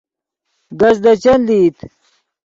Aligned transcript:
کز 0.79 0.95
دے 1.03 1.13
چند 1.23 1.41
لئیت 1.47 1.77